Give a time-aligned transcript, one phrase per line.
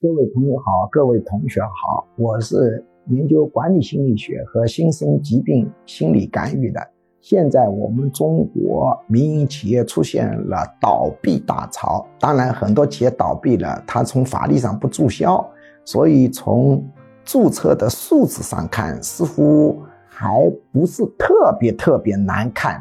[0.00, 6.80] 各位朋友好，各位同学好，我是研究管理心理学和新生疾病心理干预的。
[7.20, 15.44] 现在我们中国民营企业出现了倒闭大潮，当然很多企业倒闭了，它从法律上不注销，
[15.84, 16.80] 所以从
[17.24, 22.80] 注册的数字上看，似乎还不是特别特别难看，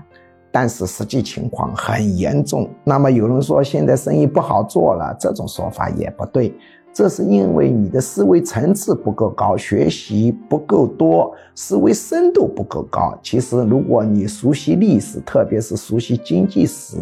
[0.51, 2.69] 但是实际情况很严重。
[2.83, 6.53] 那么有人说现在生意不好做了，这种说法也不对。
[6.97, 13.15] 这是因为你的思维层次不够高，学习不够多，思维深度不够高。
[13.21, 16.97] 其实，如果你熟悉历史，特别是熟悉经济史，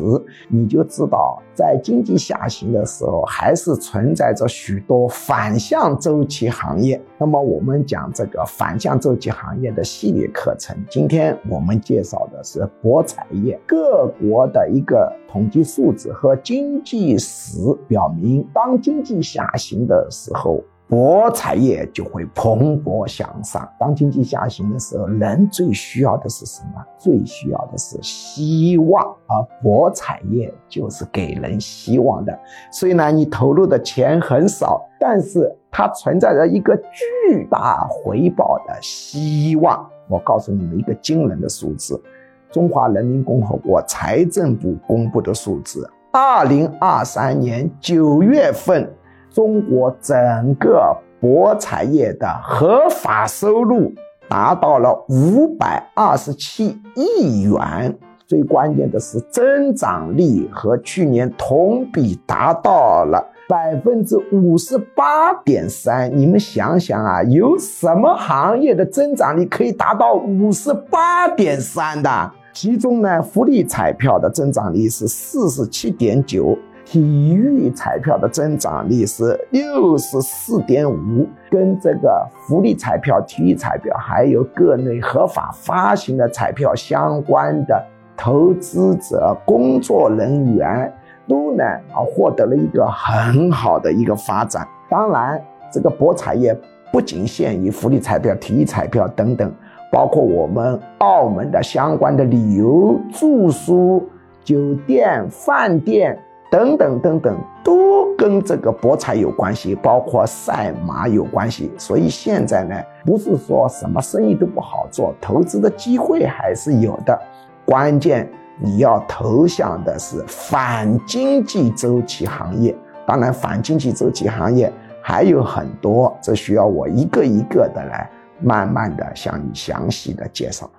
[0.50, 7.02] 你就知道，在经济下行的时候，还是存在着许多反向周期行业。
[7.18, 13.58] 那么，我们讲这个反向周期行业的系列课程，今天我们介绍的是博彩业。
[13.66, 19.76] 各国的一个统计数字和经济史表明，当经济下行。
[19.86, 23.70] 的时候，博彩业就会蓬勃向上。
[23.80, 26.84] 当经济下行的时候，人最需要的是什么？
[26.98, 32.36] 最需要的是希望，而博彩业就是给人希望的。
[32.72, 39.86] 虽然你投入的钱很少，但是它存在着一个巨大回报的希望。
[40.08, 42.02] 我告诉你们一个惊人的数字：
[42.50, 48.90] 中华人民共和国财政部公布的数字，二零二三年九月份。
[49.30, 53.92] 中国整个博彩业的合法收入
[54.30, 57.94] 达到了五百二十七亿元，
[58.28, 66.12] 最关键的是增长率和去年同比达到了百分之五十八点三。
[66.16, 72.32] 你们想想啊，有什么行业的增长率可以达到五十八点三的？
[72.52, 76.58] 其中呢，福利彩票的增长率是四十七点九。
[76.86, 87.84] 体育彩票的增长率是六十四点五，跟这个福利彩票、体育彩票还有各类合法发行的彩票相关的
[88.16, 90.92] 投资者、工作人员
[91.28, 94.68] 都呢啊获得了一个很好的一个发展。
[94.90, 96.58] 当然，这个博彩业
[96.92, 99.52] 不仅限于福利彩票、体育彩票等等，
[99.92, 104.08] 包括我们澳门的相关的旅游、住宿、
[104.44, 106.18] 酒店、饭店。
[106.52, 111.70] 等等等等，都跟这个博彩有关系，包括赛马有关系。
[111.78, 117.20] 所以现在呢，不是说什么生意都不好做，投资的机会还是有的。
[117.66, 122.76] 关键你要投向的是反经济周期行业。
[123.08, 124.72] 当然，反经济周期行业
[125.02, 128.10] 还有很多，这需要我一个一个的来
[128.40, 130.70] 慢慢的向你详细的介绍。